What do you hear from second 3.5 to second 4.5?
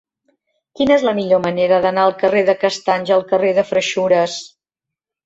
de Freixures?